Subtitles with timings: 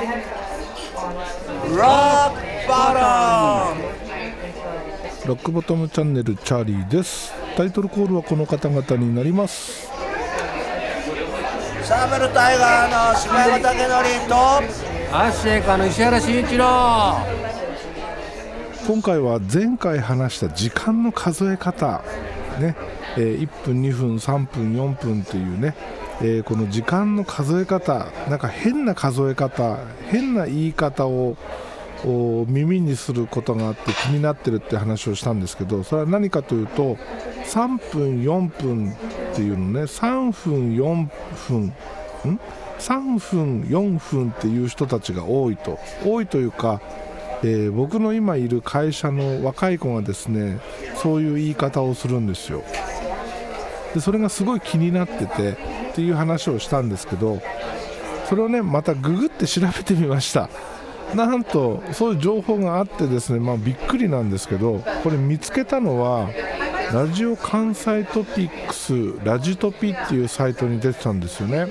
[0.00, 0.06] ロ
[5.34, 7.34] ックボトムチャンネルチャーリーです。
[7.54, 9.90] タイトルコールはこの方々になります。
[11.82, 13.62] サーベルタイガーの柴山武
[14.18, 14.34] 則と
[15.14, 17.18] アッシェイカの石原慎一郎。
[18.86, 22.02] 今回は前回話した時間の数え方
[22.58, 22.74] ね、
[23.18, 25.74] えー、1分2分3分4分っていうね、
[26.22, 29.78] えー、この時間の数え方なんか変な数え方
[30.10, 31.36] 変な言い方を
[32.04, 36.96] 耳にすることがあって気になってるって話をしたんですけどそれは何かというと
[37.44, 41.08] 3分4分っていうのね3分4
[41.48, 41.64] 分
[42.32, 42.40] ん
[42.78, 45.78] ？3分4分っていう人たちが多いと。
[46.04, 46.80] 多いというか、
[47.42, 50.58] えー、僕の今いる会社の若い子がですね
[50.96, 52.62] そういう言い方をするんですよ。
[53.94, 55.56] でそれがすごい気になってて
[55.90, 57.40] っていう話をしたんですけど
[58.28, 60.48] それをねまたググって調べてみました。
[61.14, 66.30] なんとそういう情報があってですね、まあ、びっくりなんですけどこれ見つけたのは
[66.92, 71.66] ラジオ関西トピックスラジトピっていうサイトに出てたんですよね。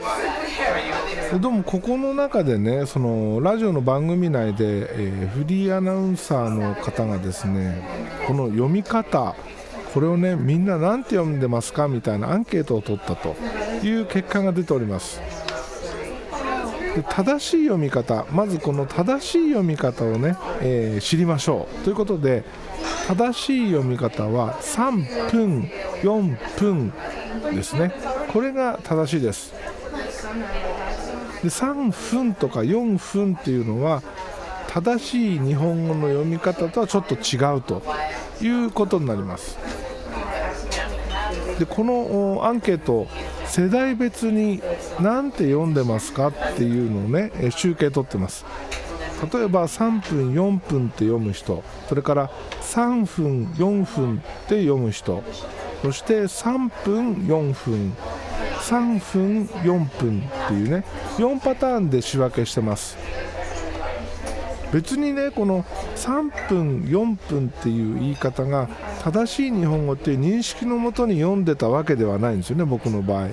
[1.31, 7.81] でどうもここの中でねそのラジオの番組内で、えー、フリーアナウンサーの方がですね
[8.27, 9.35] この読み方
[9.93, 11.87] これをねみんな何て読んでますか？
[11.87, 13.37] みたいなアンケートを取ったと。
[13.87, 15.21] いう結果が出ております。
[16.95, 21.83] で正しい読み方まずこの正しい読み方をね、えー、知りましょう。
[21.83, 22.43] ということで
[23.07, 25.69] 正しい読み方は3分
[26.01, 26.93] 4分
[27.55, 27.93] ですね。
[28.31, 29.53] これが正しいです。
[31.43, 34.01] で3分とか4分っていうのは
[34.67, 37.81] 正しい日本語の読み方とはちょっと違うと
[38.41, 39.57] いうことになります。
[41.57, 43.07] でこのアンケート
[43.49, 44.61] 世代別に
[45.01, 48.45] 何て読んでますかっていうのをね集計取ってます。
[49.33, 52.29] 例えば3分4分って読む人それから
[52.61, 55.21] 3分4分って読む人
[55.81, 57.93] そして3分4分
[58.59, 60.85] 3分4分っていうね
[61.17, 62.97] 4パターンで仕分けしてます。
[64.71, 65.63] 別にねこの
[65.95, 68.67] 3分4分っていう言い方が
[69.03, 73.29] 正しい日本語っていう認識のもとに読んでたわけではないんですよね僕の場合。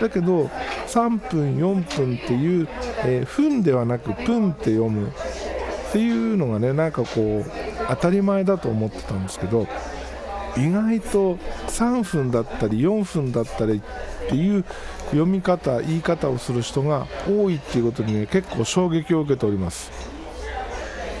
[0.00, 0.46] だけど
[0.88, 2.68] 3分4分っていう、
[3.04, 7.50] えー、分ではなくプンって読むっていうのがねなんかこう
[7.88, 9.68] 当たり前だと思ってたんですけど
[10.56, 11.36] 意外と
[11.68, 13.80] 3分だったり4分だったり
[14.26, 14.64] っていう
[15.06, 20.11] 読み方言い方をする人が多いっていうことにね結構衝撃を受けております。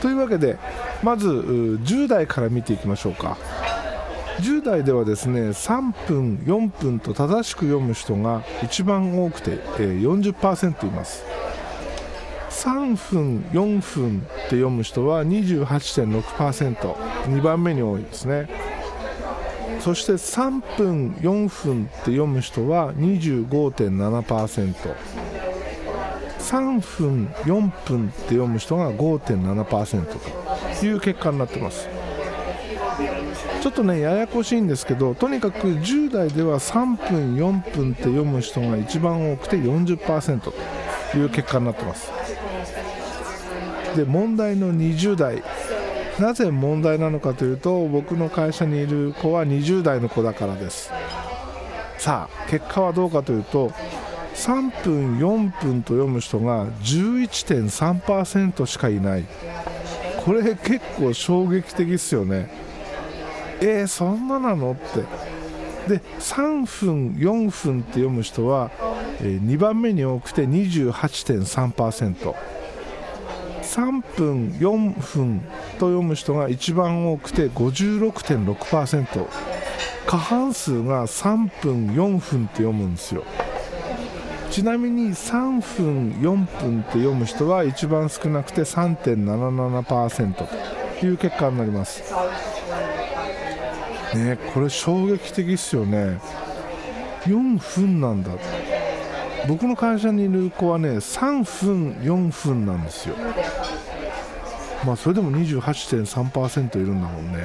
[0.02, 0.58] というわけで
[1.02, 3.36] まず10代から見ていきましょうか。
[4.40, 11.22] 10代ではですね3分4分と正しく読む人が一番多くて、40%います。
[12.50, 18.48] 3分4分って読む人は 28.6%2 番目に多いですね。
[19.78, 24.74] そして3分4分って読む人は25.7%
[26.52, 31.88] 3分4分って読む人が5.7%という結果になってます。
[33.62, 40.52] ちょっとねややこしいんですけどとにかく10代では3分4分って読む人が一番多くて40%と
[41.16, 42.12] いう結果になってます。
[43.96, 45.42] で問題の20代。
[46.20, 50.92] なぜ問題なのかというと僕の会社にいる子は20代の子だからです。
[51.96, 53.72] さあ結果はどうかというと
[54.34, 59.24] 3分4分と読む人が11.3%しかいない。
[60.24, 62.48] これ結構衝撃的ですよね。
[63.60, 65.02] えー、そんななのって。
[65.88, 68.70] で3分4分って読む人は、
[69.20, 72.34] え、2番目に多くて28.3%。
[73.62, 75.40] 3分4分
[75.78, 79.26] と読む人が一番多くて56.6%
[80.06, 83.24] 過半数が3分4分って読むんですよ。
[84.52, 90.34] ちなみに3分4分って読む人は一番少なくて3.77%
[91.00, 92.02] という結果になります。
[94.14, 96.20] ねこれ衝撃的ですよね。
[97.22, 98.32] 4分なんだ。
[99.48, 103.14] 僕の会社にいる子はね3分4分なんですよ。
[104.84, 107.38] まあそれでも28.3%いるんだもんね。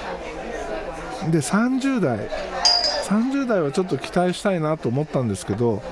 [1.30, 2.18] で30代
[3.08, 5.82] 30代はちょっと期待したいなと思ったんですけど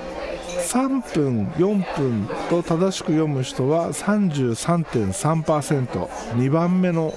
[0.69, 7.15] 3分4分と正しく読む人は 33.3%2 番目の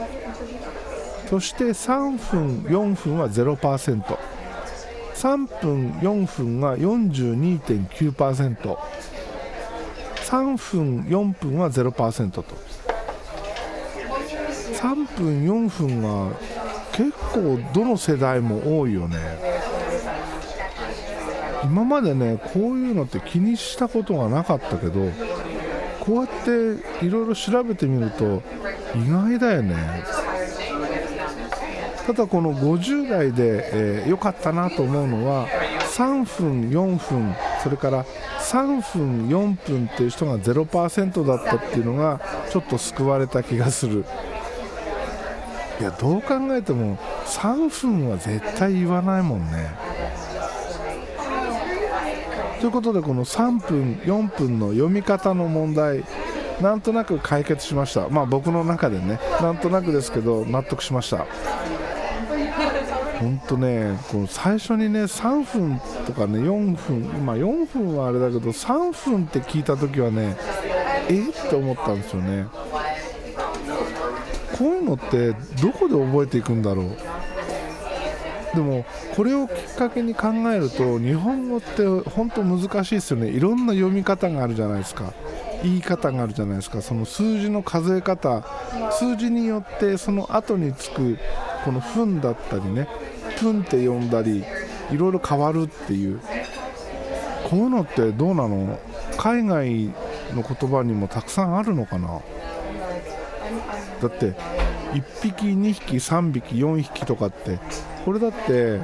[1.29, 8.77] そして3分4分は 0%3 分4分が42.9%
[10.15, 12.43] 3分4分は0%と。
[14.73, 16.31] 3分4分が
[16.91, 19.44] 結構どの世代も多いよね。
[21.65, 25.11] 今までねこういうのって気にしたことがなかったけど
[25.99, 28.43] こうやっていろいろ調べてみると
[28.95, 29.75] 意外だよね。
[32.05, 35.47] ただこの50代で良、えーかったなと思うのは
[35.95, 38.05] 3分4分それから
[38.41, 42.21] 3分4分っていう人が0%だったっていうのが
[42.51, 44.05] ちょっと救われた気がする。
[45.81, 49.84] いやどう考えても3分は絶対言わないもんね。
[52.65, 56.03] ということでこの3分4分の読み方の問題
[56.59, 58.09] なんとなく解決しました。
[58.09, 61.27] まあ僕の中でねなんとなくですけど納得しました。
[63.19, 70.35] 本当ねこの最初にね3分とかね4分まあ4分はあれだけど3分って聞いた時はね
[71.07, 72.47] えって思ったんですよね。
[74.57, 76.97] こういうのってどこで覚えていくんだろう？
[78.55, 78.85] でも
[79.15, 83.27] これをきっかけに考えると日本語って本当難しいですよね。
[83.27, 85.13] いろんな読み方があるじゃないですか。
[85.63, 86.81] 言い方があるじゃないですか。
[86.81, 88.43] その数字の数え方。
[88.91, 91.17] 数字によってその後につく
[91.63, 92.87] この「分」だったりね
[93.39, 94.43] 「プン」って読んだり
[94.91, 96.19] いろいろ変わるっていう。
[97.49, 98.79] こういうのってどうなの？
[99.17, 99.85] 海外
[100.33, 102.19] の言葉にもたくさんあるのかな？
[104.01, 104.33] だって
[104.93, 107.59] 1匹2匹3匹4匹とかって
[108.05, 108.79] これだって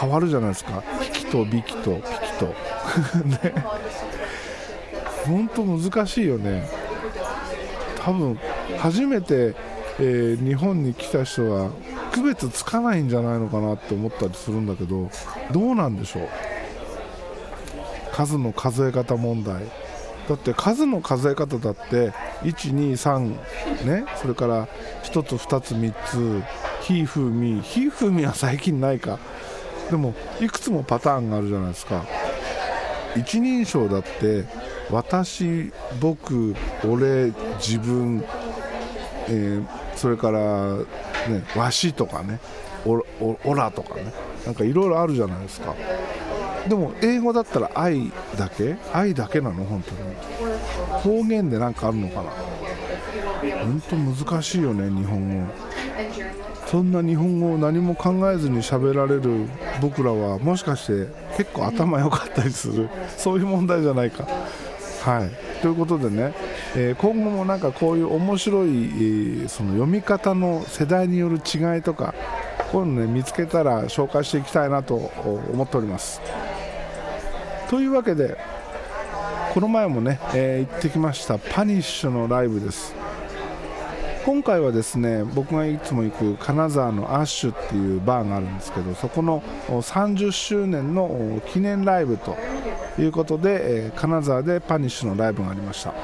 [0.00, 0.82] 変わるじゃないですか。
[1.00, 2.46] 匹と匹と匹と。
[3.28, 3.54] ね。
[5.26, 6.66] 本当難しいよね。
[8.02, 8.38] 多分
[8.78, 9.54] 初めて、
[9.98, 11.70] えー日本に来た人は
[12.12, 15.10] 区別つかないんじゃないのかなって思ったりするんだけど
[15.52, 16.28] どうなんでしょう。
[18.12, 19.64] 数の数え方問題。
[20.28, 23.36] だって数の数え方だって123
[23.84, 24.04] ね。
[24.16, 24.66] それから
[25.04, 26.42] 1つ2つ3つ。
[26.86, 27.60] ひふみ。
[27.62, 29.18] ひふみは最近ないか。
[29.90, 32.04] でもいくつもパターンがあるじゃないですか。
[33.16, 34.44] 一人称だって
[34.88, 38.24] 私僕俺自分、
[39.28, 39.66] えー
[39.96, 40.84] それから、ね、
[41.56, 42.38] わしとかね。
[42.84, 44.12] おおオラとかね。
[44.44, 45.74] なんかいろいろあるじゃないですか。
[46.68, 48.76] でも英語だったら愛だけ？
[48.92, 49.64] 愛だけなの？
[49.64, 49.98] 本当に。
[51.20, 52.30] 方言で何かあるのかな？
[53.64, 55.52] 本当難しいよね日本語。
[56.66, 59.46] そんな日本語を何も考えずに喋られる
[59.80, 64.26] 僕らはもしかして結構頭良かったりするそういう問題じゃないか。
[65.04, 65.30] はい。
[65.62, 66.34] ということでね、
[66.74, 72.14] えー今後もなんかこういう面白い、えーその読み方の世代による違いとか
[72.72, 76.20] こういうのね見つけたら紹介していきたいなとお思っております。
[77.70, 78.36] というわけで
[79.54, 82.92] この前もね、えー行ってきましたパニッシュのライブです
[84.26, 92.36] 今回はですね僕がいつも行く金沢のアッシュっていうバーがあるんですけどそこの30周年の記念ライブと
[92.98, 95.94] いうことで、金沢でパニッシュのライブがありました。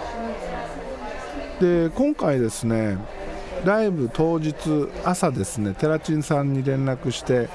[1.61, 2.97] で今回ですね
[3.65, 4.55] ライブ当日
[5.05, 7.49] 朝ですねテラチンさんに連絡して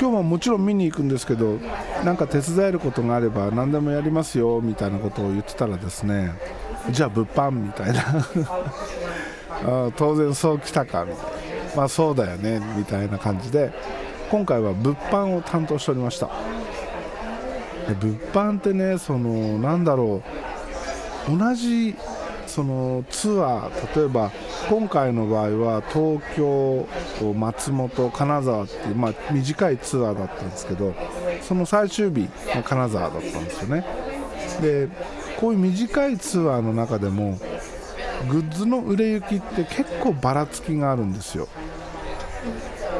[0.00, 1.58] 今日ももちろん見に行くんですけど
[2.06, 6.32] なんか手伝えることがあれば何でもやりますよみたいなことを言ってたらですね
[6.90, 8.02] じゃあ物販みたいな。
[9.64, 11.30] あ当然そうきたかみたいな。
[11.76, 13.70] まあそうだよねみたいな感じで
[14.30, 16.30] 今回は物販を担当しておりました。
[17.88, 20.22] で物販ってねそのなんだろ
[21.28, 21.94] う同じ
[22.46, 24.30] そのツアー例えば
[24.70, 26.88] 今回の場合は東京
[27.34, 30.94] 松本金沢っていう、まあ、短いツアーだったんですけど
[31.42, 32.28] その最終日
[32.64, 33.84] 金沢だったんですよね。
[34.60, 34.88] で
[35.38, 37.38] こういう短いツアーの中でも
[38.28, 41.48] グッズの売れ行きって結構ばらつきがあるんですよ。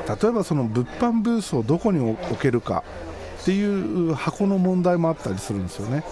[0.08, 2.84] 例えばその物販ブースをどこに置けるか
[3.42, 6.04] っていう箱の問題もあったりするんですよね。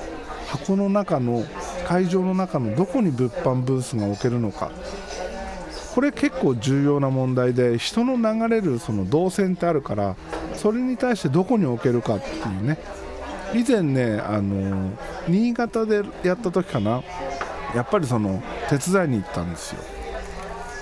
[0.49, 1.44] 箱の中の
[1.87, 4.71] 会場の中のどこに物販ブースが置けるのか。
[5.94, 10.16] これ結構重要な問題で人の流れるその動線ってあるから
[10.54, 12.78] それに対してどこに置けるかっていうね。
[13.54, 14.90] 以前ねあの
[15.28, 17.02] 新潟でやった時かな。
[17.75, 19.83] やっぱりその手伝いに行ったんですよ。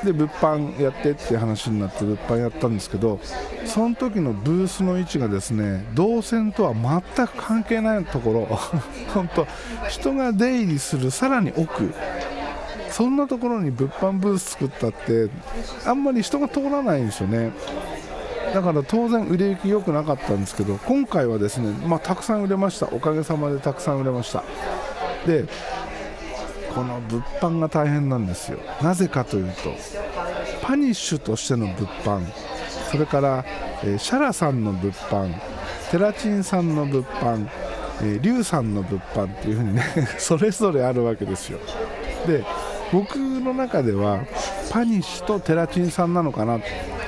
[0.05, 3.21] で物販やってって話になって物販やったんですけど
[3.65, 8.59] その時のブースの位置がですね動線とは全く関係ないところ
[9.15, 9.47] 本当
[9.89, 11.95] 人が出入りするさらに奥
[12.91, 15.31] そんなところに物販ブース作ったって
[15.87, 17.53] あんまり人が通らないんですよね。
[18.53, 22.87] だから当然売れ行き良くなかったんですけど今回はですね、まあ、たくさん売れました。
[22.93, 24.45] おかげさまでたくさん売れました。
[25.27, 25.47] で
[26.75, 28.59] この物販が大変なんですよ。
[28.83, 29.75] なぜかというと
[30.63, 32.23] パニッシュとしての物販
[32.91, 33.45] それから、
[33.83, 35.33] えー、シャラさんの物販
[35.91, 37.49] テラチンさんの物販、
[38.01, 39.83] えー、リュウさんの物販っていう風にね
[40.19, 41.59] それぞれあるわけですよ。
[42.27, 42.45] で
[42.93, 44.21] 僕の中では
[44.71, 46.59] パニッシュとテラチンさんなのかな。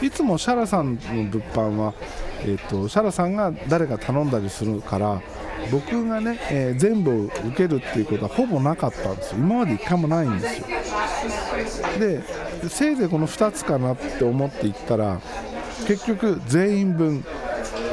[0.02, 1.94] いつもシャラさんの物販は、
[2.42, 5.23] えーとシャラさんが誰か頼んだりするから
[5.71, 9.38] 僕がね、えー、全部受けるっていうことはほぼなかったんですよ。
[9.38, 10.66] 今まで1回もないんですよ。
[11.99, 12.23] で
[12.68, 15.21] せいぜいこの2つかなって思っていったら
[15.87, 17.25] 結局全員分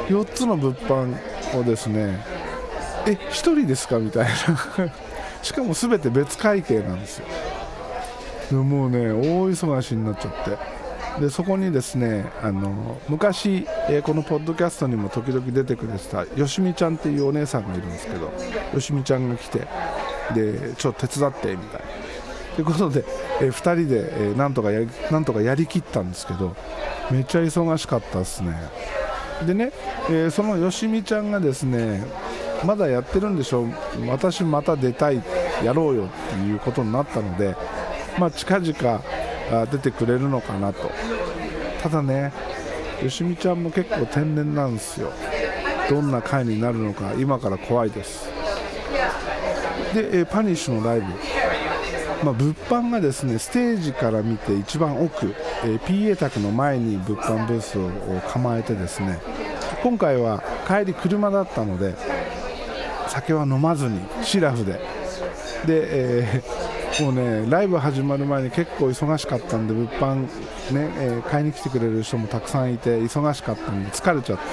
[0.08, 1.16] 4つの物販
[1.58, 2.24] をですね
[3.06, 4.92] え1人ですかみたいな。
[5.42, 7.20] しかも全て別会計なんです
[8.50, 8.62] よ。
[8.62, 10.71] もうね大忙しになっちゃって。
[11.20, 18.32] でそこにですねあの昔、えー、このポッドキャストにも時々出てくれてたよしみちゃんっていうお姉さんがいるんですけど
[18.72, 19.66] よしみちゃんが来て
[20.34, 21.86] でちょっと手伝ってみたいな。
[22.54, 23.04] ということで、
[23.40, 26.54] えー、2人で、えー、なんとかやなんとかやりきったんですけど
[27.10, 28.54] めっちゃ忙しかったですね。
[29.46, 29.72] でね、
[30.08, 32.04] えー、そのよしみちゃんがですね
[32.64, 33.66] まだやってるんでしょ
[34.08, 35.22] 私また出たい
[35.64, 37.56] やろうよっていうことになったので
[38.18, 39.02] まあ近々
[39.70, 40.90] 出てくれるのかなと。
[41.82, 42.32] ただね
[43.02, 45.12] よしみちゃんも結構天然なんですよ。
[45.90, 48.28] どんな回になるのか今から怖いです。
[49.94, 51.06] で、えパニッシュのライブ。
[52.24, 57.90] まあ、物販がですねステージから見て一番奥、えー、PA 宅の前に物販ブースを
[58.28, 59.20] 構えてですね
[59.82, 61.96] 今回は帰り車だったので
[63.08, 64.72] 酒は飲まずにシラフで。
[64.72, 64.80] で、
[65.68, 66.61] えー
[67.00, 70.28] もうねライブ始まる前に結構忙しかったんで物販ね、
[70.98, 74.44] えー、買いに来てくれる人もたくさんいて忙しかったんで疲れちゃって。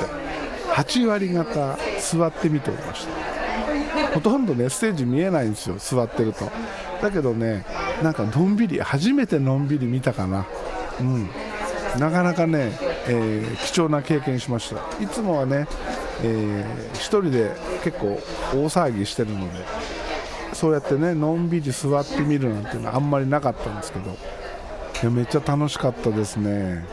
[0.74, 4.08] 8割方座って見ておりました。
[4.14, 6.50] ほとんどねステージ見えないんですよ座ってると。
[7.02, 7.66] だけどね
[8.02, 10.46] なんかのんびり初めてのんびり見たかな。
[11.02, 11.30] うん。
[11.98, 12.72] なかなかね、
[13.08, 15.04] えー、貴重な経験しました。
[15.04, 15.68] いつもはね、
[16.24, 17.52] えー、1人で
[17.84, 18.22] 結構
[18.54, 19.66] 大騒ぎしてるので
[20.60, 24.12] そうやってねのんびり座ってみるなんていうのはあんまりなかったんですけど。
[25.02, 26.84] いやめっちゃ楽しかったですね。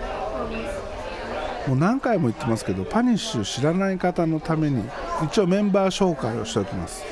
[1.67, 4.85] もう何回も言ってますけどパニッシュ知らない方のために
[5.25, 7.03] 一応メンバー紹介をしておきます。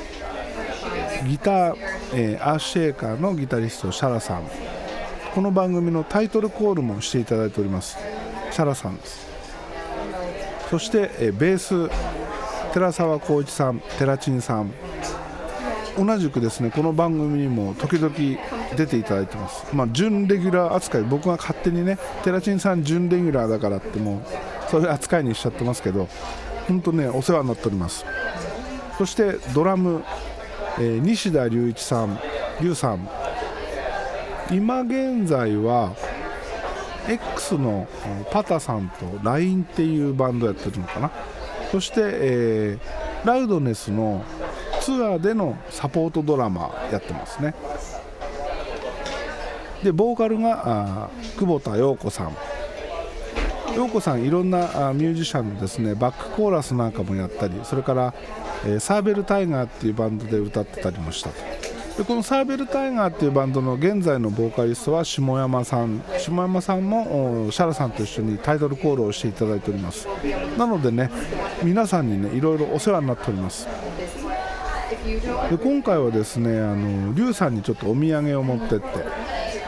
[1.27, 1.77] ギター、
[2.13, 4.45] えー、アーシェーカーのギタリストシャラさん。
[5.35, 7.99] この番組のタイトルコールもしていただいております。
[8.53, 9.27] シャラさんです。
[10.71, 11.91] そして、えー、ベース
[12.73, 14.71] 寺澤浩一さん寺珍さん。
[15.97, 18.15] 同じくですねこの番組にも時々
[18.77, 26.09] 出ていただいてます、まあ、準レギュラー扱い僕が勝手にねテラチンさん準レギュラーだからってもうそういう扱いにしちゃってますけど
[26.69, 28.05] 本当ねお世話になっております。
[28.97, 30.05] そしてドラム、
[30.79, 32.19] えー、西田隆一さん
[32.61, 33.09] 龍さん。
[34.51, 35.95] 今現在は
[37.09, 37.87] X の
[38.31, 41.11] パタさんと LINE っていうバンドやってるのかな。
[41.71, 44.25] そして、えー、ラウドネスの
[44.85, 47.55] ツアーでのサポートドラマやってますね。
[49.83, 52.37] でボーカルが久保田陽子さん。
[53.75, 58.14] 陽子さんいろんなあミュージシャンのですねバックコーラスなんかもやったりそれから、
[58.67, 61.37] え、サーベルタイガーっていうバンドで歌ってたりもしたと。
[61.97, 66.03] でこのサーベルタイガーっていうバンドの現在のボーカリストは下山さん。
[66.19, 70.07] 下山さんもシャラさんと一緒にタイトルコールをしていただいております。
[70.59, 71.11] なのでね
[71.62, 73.67] 皆さんにねいろいろお世話になっております。
[75.51, 78.87] で今回はですねあのリュウさんにちょっとお土産を持ってって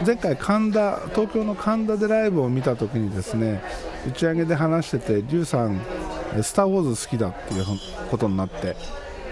[0.04, 3.62] 前回神田東京の神田でライブを見た時にですね
[4.06, 5.80] 打ち上げで話しててリュウさん
[6.42, 7.64] 「スター・ウォーズ好きだ」っていう
[8.10, 8.76] ことになって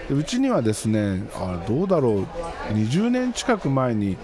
[0.09, 4.17] うちにはですねあどうだろう20年近く前に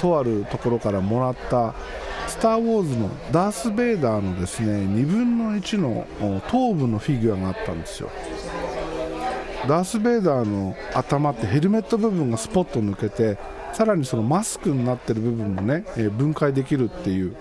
[0.00, 1.74] とあるところからもらった
[2.26, 6.06] 「スター・ウォーズ」のダース・ベイダーのですね2分の1の
[6.48, 8.10] 頭部のフィギュアがあったんですよ。
[9.68, 13.38] ダース・ベイダーの頭ってヘルメット部分がスポッと抜けて
[13.72, 17.36] さらにそのマスクになってる部分もね、えー、分解できるっていう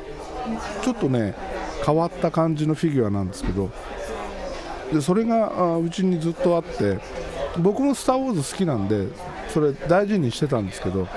[0.81, 1.35] ちょっとね
[1.85, 3.69] 変わった感じのフィギュアなんですけど
[4.93, 6.99] でそれがうちにずっとあって
[7.59, 9.07] 僕も「スター・ウォーズ」好きなんで
[9.49, 11.07] それ大事にしてたんですけど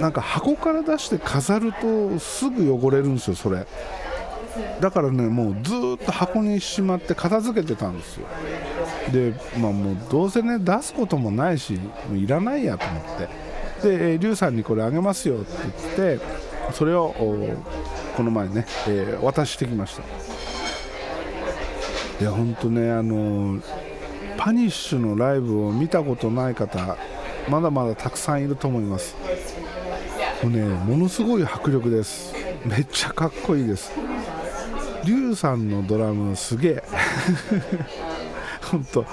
[0.00, 3.66] なんか箱から出して飾るとすぐ汚れるんですよそれ。
[4.80, 8.26] だからねもうずっと箱にしまって片付けてたんですよ。
[9.12, 11.74] でまあもうどうせね出すこともないし
[12.08, 13.44] もういらないやと思って
[13.84, 15.52] で、リュウさんにこれあげますよって
[15.96, 16.24] 言って、
[16.72, 17.14] それを
[18.16, 20.02] この前ね、えー、渡してきました。
[22.20, 23.60] いや、本当ね、あの
[24.38, 26.96] パニッシュのライブを見たことない方、
[27.48, 29.16] まだまだたくさんいると思います。
[30.42, 32.34] もうね、ものすごい迫力です。
[32.64, 33.92] めっちゃかっこいいです。
[35.04, 36.82] リュウさんのドラムすげえ。
[38.74, 39.06] 本当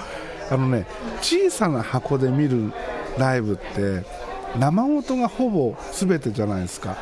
[0.50, 0.86] あのね、
[1.22, 2.74] 小さな箱で見る
[3.18, 4.03] ライブって
[4.59, 6.98] 生音がほぼ全てじゃないですか。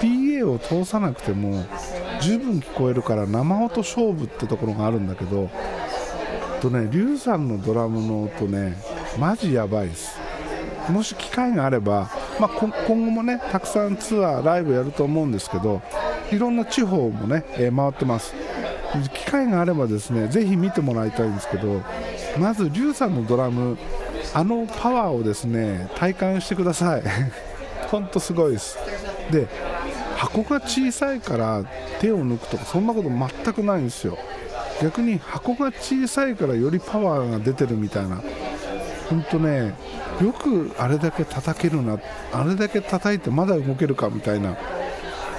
[0.00, 1.64] PA を通さなくても
[2.20, 5.50] 十分聞こえるから生音勝負ってところがあるんだけど
[6.60, 8.76] とねリュウさんのドラムの音ね
[9.18, 10.18] マジやばいです。
[10.88, 15.82] もし機会があれば、まあ、今後もねたくさんツアーライブやると思うんですけど
[16.32, 18.34] いろんな地方もね、えー、回ってます。
[19.12, 21.82] 機会があればですねぜひ見てもらいたいんですけど
[22.38, 23.76] まずリュウさんのドラム
[24.34, 27.02] あのパワーをですね体感してください。
[27.90, 28.78] 本当すごいです。
[29.30, 29.46] で
[30.16, 31.64] 箱が小さいから
[32.00, 34.18] 手を抜くとかそんなこと全くないんですよ。
[34.82, 38.22] 逆に箱が小さいからよりパワーが出てるみたいな。
[39.08, 39.74] 本当ね
[40.20, 41.98] よくあれだけ叩けるな
[42.32, 44.54] あれだけ叩いてまだ動けるかみたいな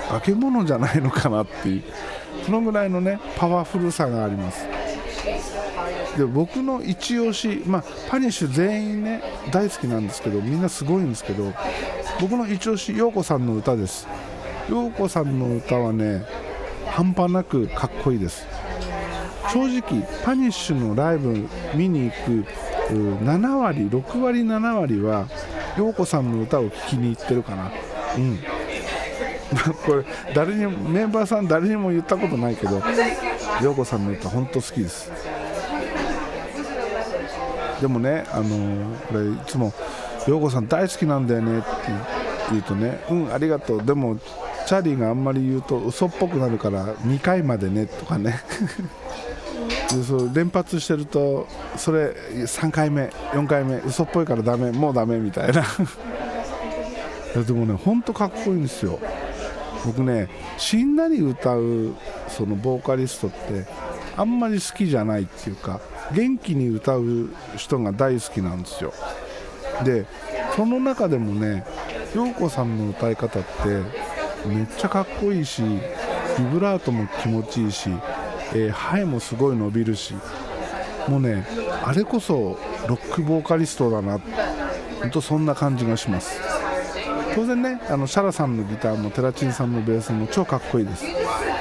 [0.10, 1.84] 化け物じゃないのかなっていう。
[2.46, 4.68] そのぐらいのねパワフルさがあります。
[6.18, 11.54] で僕の一押し、まあ、パニッシュ全員ね大好きなんですけどみんなすごいんですけど
[12.20, 14.08] 僕の一押し陽子さんの歌です。
[14.70, 16.26] 陽子さんの歌はね
[16.88, 18.46] 半端なくかっこいいです。
[19.54, 22.46] 正直パニッシュのライブ見に行く
[22.90, 25.28] 7割6割7割は
[25.78, 27.72] 陽子さんの歌を聴きに行ってるかな。
[28.18, 28.40] うん。
[29.86, 32.82] これ誰にメンバーさん誰にも言ったことないけど
[33.62, 35.12] 陽子さんの歌本当好きです。
[37.82, 39.74] でもね、あのー、これいつも
[40.28, 41.68] 「陽子さん大好きなんだよね」って
[42.52, 44.18] 言うとね「うんありがとう」でも
[44.66, 48.40] チャーリーがあんまり言うと嘘っぽくなるから2回までねとかね。
[49.90, 55.64] でそう連発してるとそれ3回目4回目嘘っぽいからダメもうダメみたいな。
[57.44, 59.00] でもねほんとかっこいいんですよ。
[59.86, 61.96] 僕ねしんなり歌う
[62.28, 63.66] そのボーカリストって
[64.18, 65.80] あんまり好きじゃないっていうか
[66.14, 68.94] 元気に歌う人が大好きなんですよ。
[69.84, 70.06] で
[70.56, 71.66] その中でもね
[72.14, 73.48] 陽子さんの歌い方って
[74.48, 77.90] めっちゃかっこいいしビブラートも気持ちいいし、
[78.54, 80.16] えー、ハエもすごい伸びるし
[81.08, 81.46] もうね
[81.84, 84.20] あれこそロックボーカリストだな
[85.00, 86.49] 本当そんな感じがします。
[87.36, 91.06] 当然ねあのシャラさんのギターもテラチンさんのベースも超かっこいいです。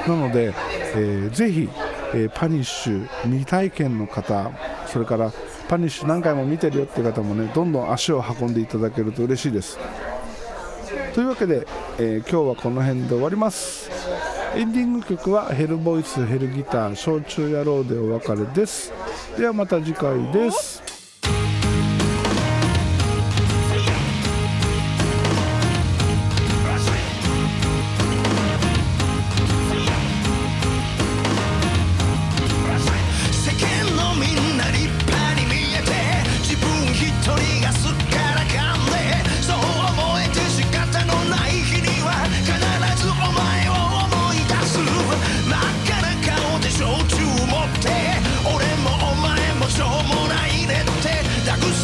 [0.07, 0.53] なので、
[0.95, 1.69] えー、ぜひ
[2.13, 4.51] えー、パニッシュ未体験の方
[4.87, 5.31] それから
[5.67, 9.77] パニッシュ何回も見てるよって方もねどんどん足を運んでいただけると嬉しいです。
[11.13, 11.67] というわけで、
[11.99, 13.91] えー、今日はこの辺で終わります。
[14.55, 18.91] エンディング曲はヘルボイスヘルギター焼酎野郎でお別れです。
[19.37, 20.88] ではまた次回です。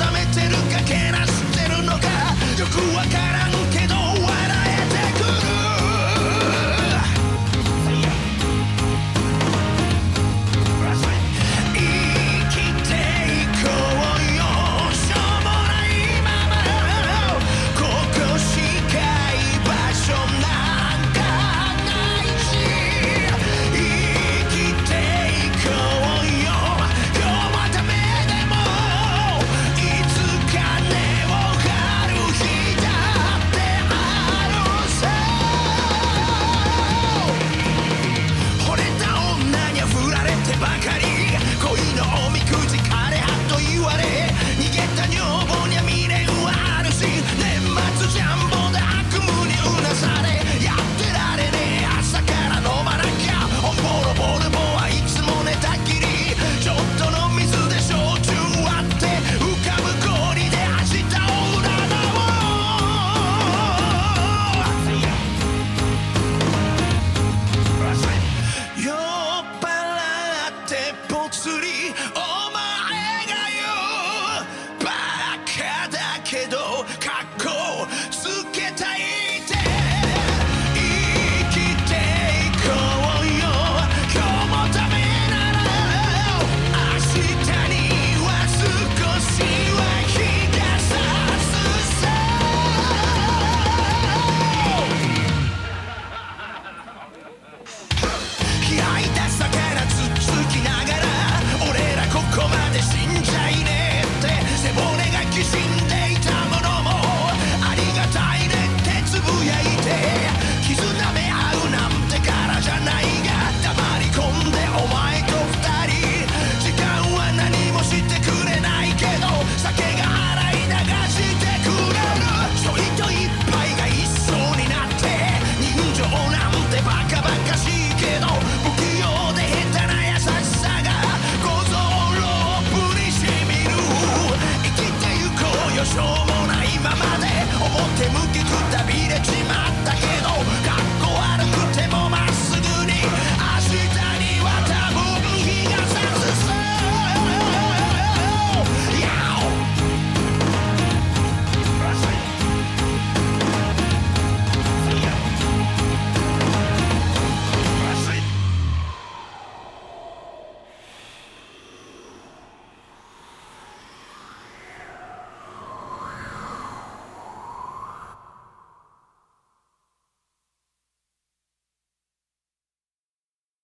[0.05, 1.54] 覚めてるかけなし